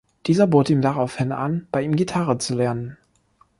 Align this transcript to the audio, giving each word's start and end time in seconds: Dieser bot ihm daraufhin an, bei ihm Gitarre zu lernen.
Dieser 0.25 0.47
bot 0.47 0.71
ihm 0.71 0.81
daraufhin 0.81 1.31
an, 1.31 1.67
bei 1.71 1.83
ihm 1.83 1.95
Gitarre 1.95 2.39
zu 2.39 2.55
lernen. 2.55 2.97